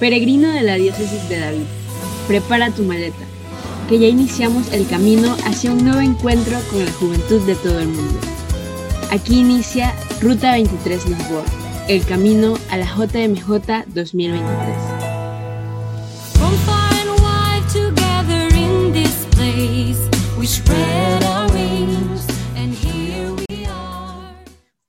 [0.00, 1.66] Peregrino de la diócesis de David,
[2.26, 3.24] prepara tu maleta,
[3.88, 7.88] que ya iniciamos el camino hacia un nuevo encuentro con la juventud de todo el
[7.88, 8.18] mundo.
[9.12, 11.44] Aquí inicia Ruta 23 Lisboa,
[11.88, 15.04] el camino a la JMJ 2023.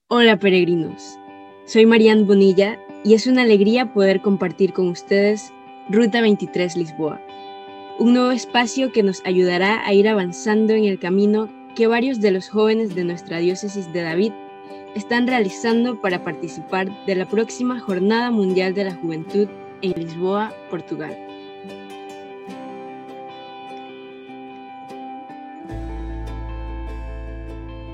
[0.08, 1.20] Hola peregrinos,
[1.68, 5.54] soy Marianne Bonilla y es una alegría poder compartir con ustedes
[5.90, 7.22] Ruta 23 Lisboa,
[8.00, 12.32] un nuevo espacio que nos ayudará a ir avanzando en el camino que varios de
[12.32, 14.34] los jóvenes de nuestra diócesis de David
[14.96, 19.48] están realizando para participar de la próxima Jornada Mundial de la Juventud
[19.84, 21.16] en Lisboa, Portugal.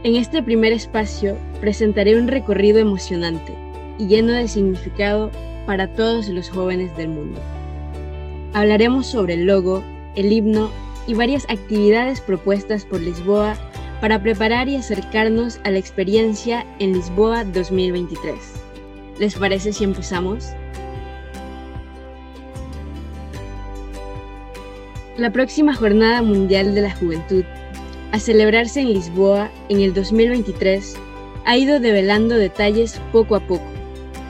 [0.04, 5.32] En este primer espacio presentaré un recorrido emocionante y lleno de significado
[5.66, 7.40] para todos los jóvenes del mundo.
[8.54, 9.84] Hablaremos sobre el logo,
[10.16, 10.70] el himno
[11.08, 13.56] y varias actividades propuestas por Lisboa
[14.02, 18.36] para preparar y acercarnos a la experiencia en Lisboa 2023.
[19.20, 20.50] ¿Les parece si empezamos?
[25.18, 27.44] La próxima Jornada Mundial de la Juventud,
[28.12, 30.96] a celebrarse en Lisboa en el 2023,
[31.46, 33.81] ha ido develando detalles poco a poco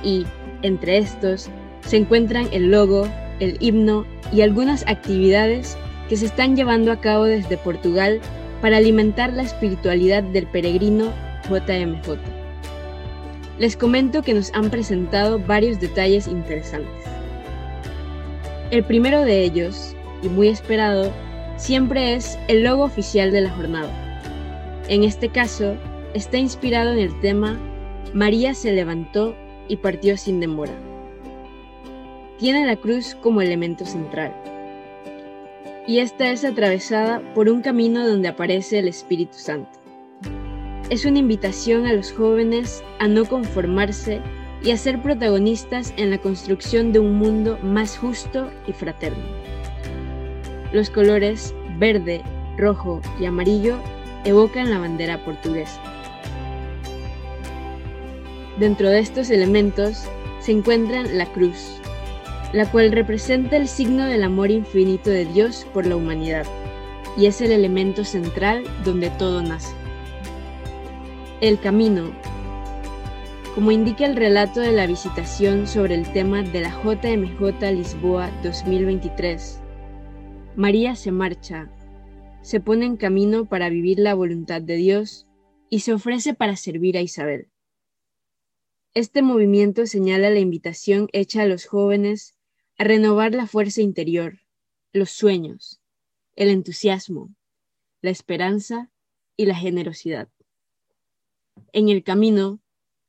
[0.04, 0.26] y,
[0.62, 1.50] entre estos,
[1.82, 3.08] se encuentran el logo,
[3.40, 5.78] el himno y algunas actividades
[6.10, 8.20] que se están llevando a cabo desde Portugal
[8.62, 11.12] para alimentar la espiritualidad del peregrino
[11.50, 12.18] JMJ.
[13.58, 17.06] Les comento que nos han presentado varios detalles interesantes.
[18.72, 21.12] El primero de ellos, y muy esperado,
[21.58, 23.90] siempre es el logo oficial de la jornada.
[24.88, 25.76] En este caso,
[26.14, 27.60] está inspirado en el tema
[28.14, 29.36] María se levantó
[29.68, 30.74] y partió sin demora.
[32.38, 34.36] Tiene la cruz como elemento central.
[35.88, 39.80] Y esta es atravesada por un camino donde aparece el Espíritu Santo.
[40.90, 44.22] Es una invitación a los jóvenes a no conformarse
[44.64, 49.24] y a ser protagonistas en la construcción de un mundo más justo y fraterno.
[50.74, 52.22] Los colores verde,
[52.58, 53.78] rojo y amarillo
[54.24, 55.82] evocan la bandera portuguesa.
[58.62, 60.04] Dentro de estos elementos
[60.40, 61.82] se encuentran la cruz,
[62.54, 66.46] la cual representa el signo del amor infinito de Dios por la humanidad
[67.18, 69.74] y es el elemento central donde todo nace.
[71.42, 72.12] El camino.
[73.56, 79.60] Como indica el relato de la visitación sobre el tema de la JMJ Lisboa 2023,
[80.56, 81.68] María se marcha,
[82.44, 85.26] se pone en camino para vivir la voluntad de Dios
[85.68, 87.51] y se ofrece para servir a Isabel.
[88.94, 92.36] Este movimiento señala la invitación hecha a los jóvenes
[92.78, 94.40] a renovar la fuerza interior,
[94.92, 95.80] los sueños,
[96.36, 97.34] el entusiasmo,
[98.02, 98.92] la esperanza
[99.38, 100.28] y la generosidad.
[101.72, 102.60] En el camino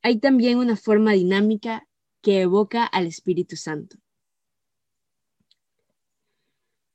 [0.03, 1.88] hay también una forma dinámica
[2.21, 3.97] que evoca al Espíritu Santo.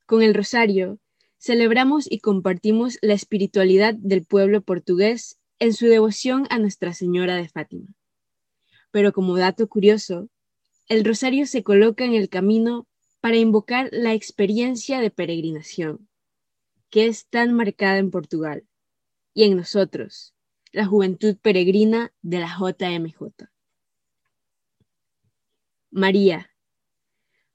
[0.05, 0.97] Con el rosario
[1.37, 7.49] celebramos y compartimos la espiritualidad del pueblo portugués en su devoción a Nuestra Señora de
[7.49, 7.96] Fátima.
[8.97, 10.27] Pero como dato curioso,
[10.87, 12.87] el rosario se coloca en el camino
[13.21, 16.09] para invocar la experiencia de peregrinación,
[16.89, 18.65] que es tan marcada en Portugal
[19.35, 20.33] y en nosotros,
[20.71, 23.45] la juventud peregrina de la JMJ.
[25.91, 26.49] María.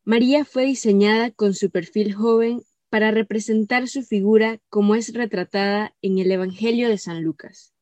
[0.04, 6.18] María fue diseñada con su perfil joven para representar su figura como es retratada en
[6.20, 7.72] el Evangelio de San Lucas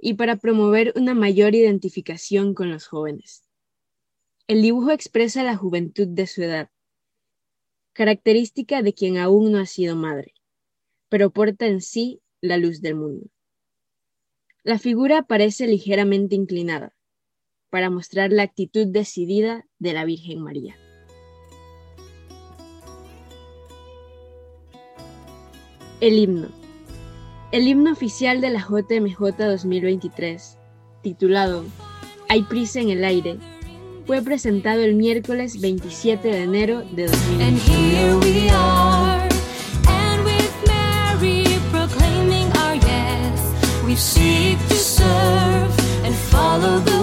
[0.00, 3.44] y para promover una mayor identificación con los jóvenes.
[4.46, 6.70] El dibujo expresa la juventud de su edad,
[7.92, 10.34] característica de quien aún no ha sido madre,
[11.08, 13.26] pero porta en sí la luz del mundo.
[14.62, 16.94] La figura parece ligeramente inclinada,
[17.68, 20.76] para mostrar la actitud decidida de la Virgen María.
[26.00, 26.59] El himno
[27.52, 30.56] el himno oficial de la JMJ 2023,
[31.02, 31.64] titulado
[32.28, 33.38] Hay prisa en el aire,
[34.06, 38.52] fue presentado el miércoles 27 de enero de 2023.
[46.62, 46.99] And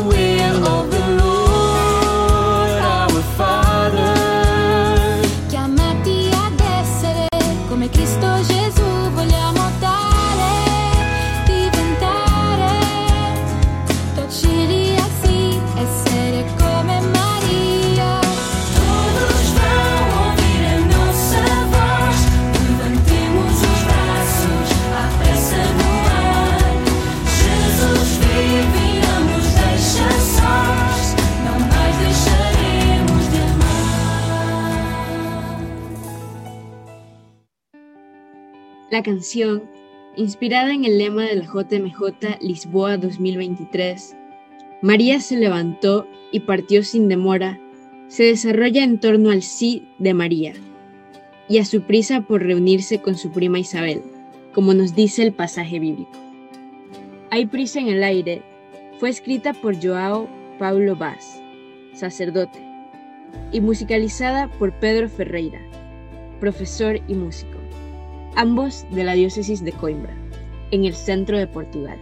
[38.97, 39.61] La canción,
[40.15, 44.15] inspirada en el lema de la JMJ Lisboa 2023,
[44.81, 47.59] María se levantó y partió sin demora,
[48.07, 50.53] se desarrolla en torno al sí de María
[51.47, 54.01] y a su prisa por reunirse con su prima Isabel,
[54.51, 56.17] como nos dice el pasaje bíblico.
[57.29, 58.41] Hay prisa en el aire
[58.99, 60.27] fue escrita por Joao
[60.57, 61.39] Paulo Vaz,
[61.93, 62.57] sacerdote,
[63.51, 65.61] y musicalizada por Pedro Ferreira,
[66.39, 67.56] profesor y músico,
[68.37, 70.15] ambos de la diócesis de Coimbra,
[70.71, 71.97] en el centro de Portugal.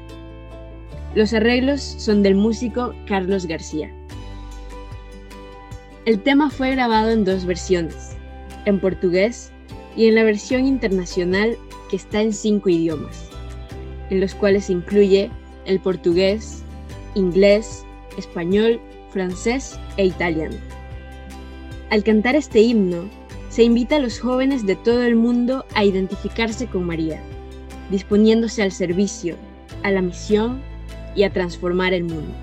[1.15, 3.89] Los arreglos son del músico Carlos García.
[6.05, 8.17] El tema fue grabado en dos versiones,
[8.65, 9.51] en portugués
[9.95, 11.57] y en la versión internacional
[11.89, 13.29] que está en cinco idiomas,
[14.09, 15.31] en los cuales incluye
[15.65, 16.63] el portugués,
[17.15, 17.85] inglés,
[18.17, 18.79] español,
[19.11, 20.57] francés e italiano.
[21.91, 23.09] Al cantar este himno,
[23.55, 27.21] se invita a los jóvenes de todo el mundo a identificarse con María,
[27.89, 29.37] disponiéndose al servicio,
[29.81, 30.61] a la misión
[31.15, 32.33] y a transformar el mundo.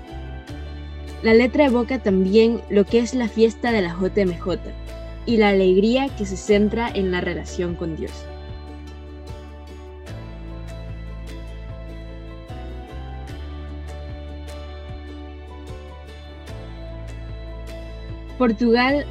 [1.21, 4.57] La letra evoca también lo que es la fiesta de la JMJ
[5.27, 8.25] y la alegría que se centra en la relación con Dios.
[18.39, 19.05] Portugal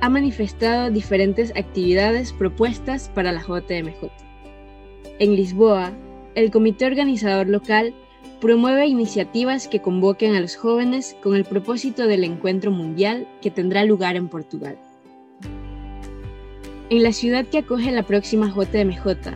[0.00, 4.10] ha manifestado diferentes actividades propuestas para la JMJ.
[5.18, 5.92] En Lisboa,
[6.34, 7.92] el comité organizador local
[8.40, 13.84] promueve iniciativas que convoquen a los jóvenes con el propósito del encuentro mundial que tendrá
[13.84, 14.78] lugar en Portugal.
[16.90, 19.32] En la ciudad que acoge la próxima JMJ,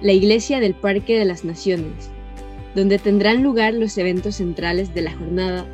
[0.00, 2.10] la Iglesia del Parque de las Naciones,
[2.74, 5.66] donde tendrán lugar los eventos centrales de la jornada,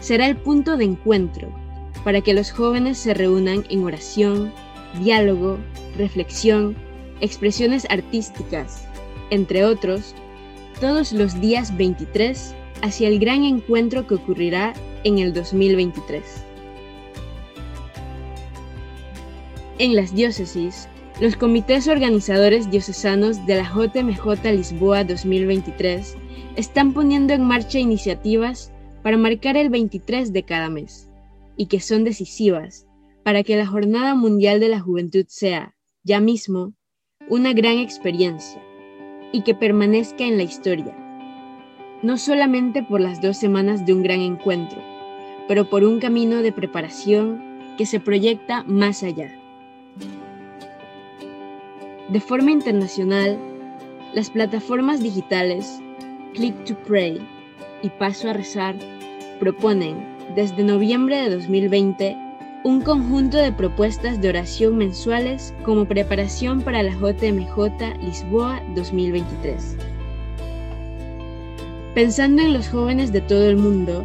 [0.00, 1.59] será el punto de encuentro
[2.04, 4.52] para que los jóvenes se reúnan en oración,
[5.02, 5.58] diálogo,
[5.96, 6.76] reflexión,
[7.20, 8.86] expresiones artísticas,
[9.30, 10.14] entre otros,
[10.80, 14.72] todos los días 23 hacia el gran encuentro que ocurrirá
[15.04, 16.22] en el 2023.
[19.78, 20.88] En las diócesis,
[21.20, 26.16] los comités organizadores diocesanos de la JMJ Lisboa 2023
[26.56, 28.72] están poniendo en marcha iniciativas
[29.02, 31.09] para marcar el 23 de cada mes
[31.60, 32.86] y que son decisivas
[33.22, 36.72] para que la Jornada Mundial de la Juventud sea, ya mismo,
[37.28, 38.62] una gran experiencia
[39.30, 40.96] y que permanezca en la historia,
[42.02, 44.82] no solamente por las dos semanas de un gran encuentro,
[45.48, 47.42] pero por un camino de preparación
[47.76, 49.30] que se proyecta más allá.
[52.08, 53.38] De forma internacional,
[54.14, 55.78] las plataformas digitales
[56.32, 57.20] Click to Pray
[57.82, 58.76] y Paso a Rezar
[59.38, 62.16] proponen desde noviembre de 2020
[62.62, 69.76] un conjunto de propuestas de oración mensuales como preparación para la JMJ Lisboa 2023.
[71.94, 74.04] Pensando en los jóvenes de todo el mundo,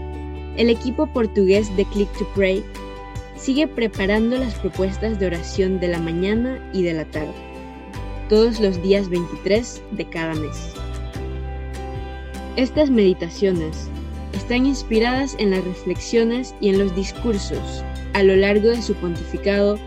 [0.56, 2.64] el equipo portugués de Click to Pray
[3.36, 7.34] sigue preparando las propuestas de oración de la mañana y de la tarde,
[8.30, 10.74] todos los días 23 de cada mes.
[12.56, 13.90] Estas meditaciones
[14.36, 19.78] están inspiradas en las reflexiones y en los discursos a lo largo de su pontificado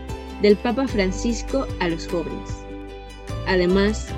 [0.41, 2.49] del Papa Francisco a los jóvenes.
[3.47, 4.09] Además,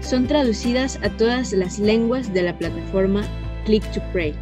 [0.00, 3.22] son traducidas a todas las lenguas de la plataforma
[3.64, 4.34] Click to Pray,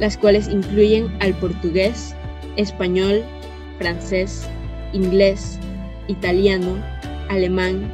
[0.00, 2.14] las cuales incluyen al portugués,
[2.56, 3.22] español,
[3.78, 4.46] francés,
[4.92, 5.58] inglés,
[6.08, 6.76] italiano,
[7.30, 7.90] alemán,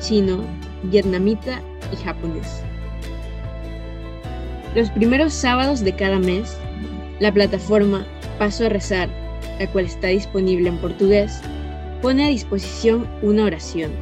[0.00, 0.44] chino,
[0.84, 1.62] vietnamita
[1.92, 2.62] y japonés.
[4.74, 6.58] Los primeros sábados de cada mes,
[7.20, 8.04] la plataforma
[8.40, 9.08] Paso a Rezar,
[9.60, 11.40] la cual está disponible en portugués,
[12.02, 13.92] pone a disposición una oración,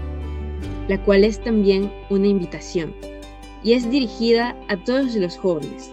[0.88, 2.94] la cual es también una invitación,
[3.62, 5.92] y es dirigida a todos los jóvenes,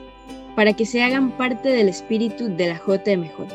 [0.55, 3.48] para que se hagan parte del espíritu de la JMJ,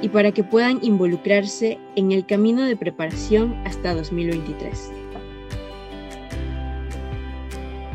[0.00, 5.01] y para que puedan involucrarse en el camino de preparación hasta 2023.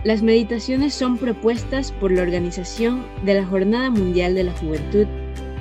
[0.07, 5.05] Las meditaciones son propuestas por la organización de la Jornada Mundial de la Juventud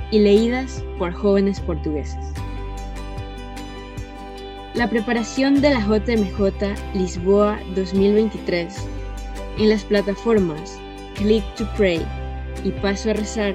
[0.09, 2.31] y leídas por jóvenes portugueses.
[4.73, 8.73] La preparación de la JMJ Lisboa 2023
[9.57, 10.79] en las plataformas
[11.15, 12.01] Click to Pray
[12.63, 13.53] y Paso a Rezar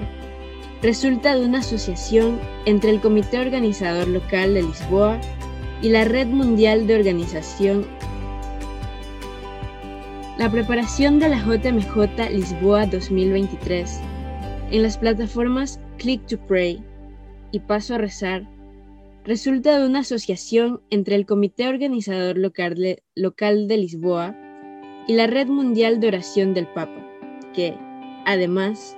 [0.82, 5.18] resulta de una asociación entre el Comité Organizador Local de Lisboa
[5.80, 7.86] y la Red Mundial de Organización
[10.42, 14.00] la preparación de la JMJ Lisboa 2023
[14.72, 16.82] en las plataformas Click to Pray
[17.52, 18.42] y Paso a Rezar
[19.24, 24.34] resulta de una asociación entre el Comité Organizador Local de, Local de Lisboa
[25.06, 27.06] y la Red Mundial de Oración del Papa,
[27.54, 27.78] que,
[28.26, 28.96] además,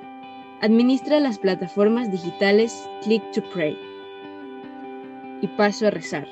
[0.63, 3.77] administra las plataformas digitales Click to Pray.
[5.43, 6.27] Y paso a rezar.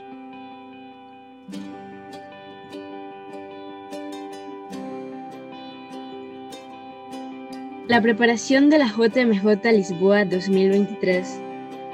[7.92, 11.38] La preparación de la JMJ Lisboa 2023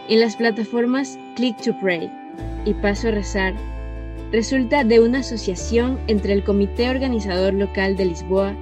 [0.08, 2.08] en las plataformas Click to Pray
[2.64, 3.52] y Paso a Rezar
[4.30, 8.54] resulta de una asociación entre el Comité Organizador Local de Lisboa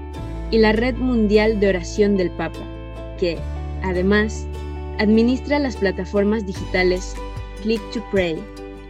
[0.51, 2.61] y la Red Mundial de Oración del Papa,
[3.19, 3.37] que,
[3.83, 4.47] además,
[4.99, 7.15] administra las plataformas digitales
[7.61, 8.39] Click to Pray,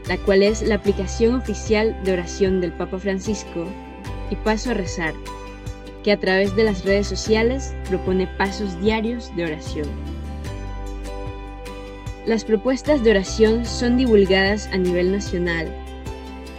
[0.06, 3.66] la cual es la aplicación oficial de oración del Papa Francisco,
[4.30, 5.14] y Paso a Rezar,
[6.06, 9.88] que a través de las redes sociales propone pasos diarios de oración.
[12.26, 15.66] Las propuestas de oración son divulgadas a nivel nacional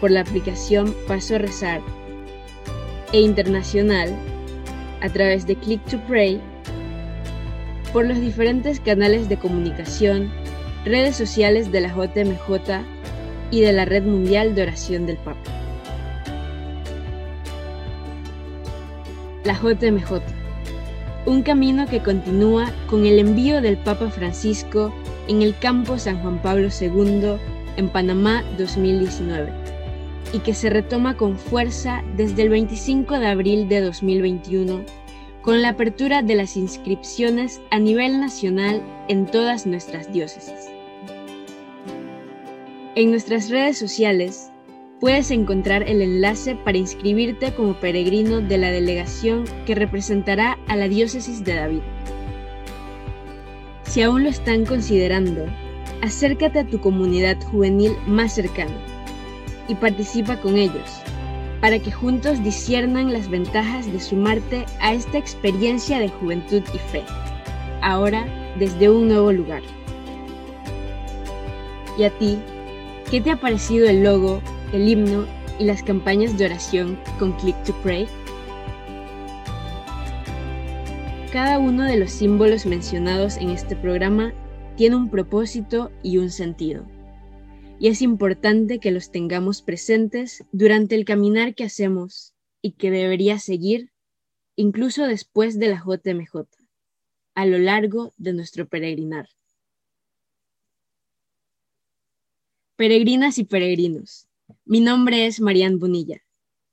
[0.01, 1.79] por la aplicación Paso a Rezar
[3.13, 4.13] e internacional
[4.99, 6.41] a través de Click to Pray
[7.93, 10.29] por los diferentes canales de comunicación,
[10.83, 12.83] redes sociales de la JMJ
[13.51, 15.56] y de la Red Mundial de Oración del Papa.
[19.47, 20.19] La JMJ,
[21.25, 24.93] un camino que continúa con el envío del Papa Francisco
[25.29, 27.37] en el campo San Juan Pablo II
[27.77, 29.49] en Panamá 2019
[30.33, 34.81] y que se retoma con fuerza desde el 25 de abril de 2021
[35.41, 40.67] con la apertura de las inscripciones a nivel nacional en todas nuestras diócesis.
[42.95, 44.51] En nuestras redes sociales
[44.99, 50.87] puedes encontrar el enlace para inscribirte como peregrino de la delegación que representará a la
[50.87, 51.81] diócesis de David.
[53.83, 55.45] Si aún lo están considerando,
[56.01, 58.75] acércate a tu comunidad juvenil más cercana
[59.67, 61.01] y participa con ellos
[61.61, 67.03] para que juntos disiernan las ventajas de sumarte a esta experiencia de juventud y fe,
[67.81, 68.25] ahora
[68.59, 69.63] desde un nuevo lugar.
[71.97, 72.37] ¿Y a ti?
[73.09, 74.41] ¿Qué te ha parecido el logo,
[74.73, 75.25] el himno
[75.59, 78.07] y las campañas de oración con Click to Pray?
[81.31, 84.33] Cada uno de los símbolos mencionados en este programa
[84.75, 86.85] tiene un propósito y un sentido
[87.79, 93.39] y es importante que los tengamos presentes durante el caminar que hacemos y que debería
[93.39, 93.91] seguir
[94.55, 96.47] incluso después de la JMJ,
[97.35, 99.29] a lo largo de nuestro peregrinar.
[102.75, 104.26] Peregrinas y peregrinos,
[104.69, 106.17] mi nombre es Marian Bonilla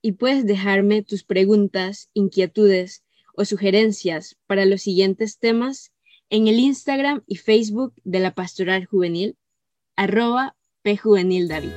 [0.01, 5.93] y puedes dejarme tus preguntas, inquietudes o sugerencias para los siguientes temas
[6.29, 9.37] en el Instagram y Facebook de la Pastoral Juvenil,
[9.95, 11.71] arroba pjuvenildavid.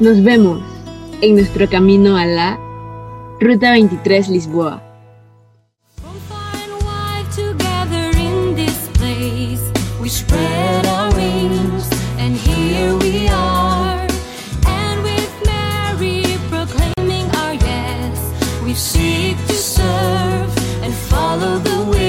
[0.00, 0.60] Nos vemos
[1.20, 2.58] en nuestro camino a la
[3.38, 4.88] Ruta 23 Lisboa.
[21.64, 22.01] the wind.